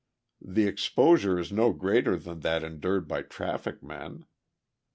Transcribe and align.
The 0.41 0.65
exposure 0.65 1.37
is 1.37 1.51
no 1.51 1.73
greater 1.73 2.15
than 2.17 2.39
that 2.39 2.63
endured 2.63 3.07
by 3.07 3.21
traffic 3.21 3.83
men. 3.83 4.25